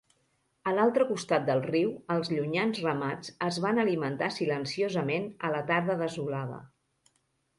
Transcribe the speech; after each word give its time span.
A 0.69 0.71
l'altre 0.77 1.05
costat 1.09 1.43
del 1.49 1.59
riu, 1.65 1.91
els 2.13 2.31
llunyans 2.31 2.79
ramats 2.85 3.31
es 3.49 3.59
van 3.67 3.81
alimentar 3.83 4.29
silenciosament 4.37 5.27
a 5.49 5.51
la 5.57 5.63
tarda 5.73 5.99
desolada. 6.03 6.61